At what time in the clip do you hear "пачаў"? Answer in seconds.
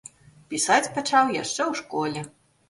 0.95-1.29